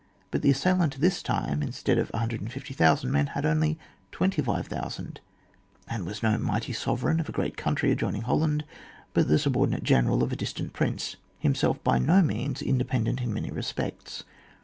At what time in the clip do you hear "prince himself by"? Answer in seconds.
10.73-11.99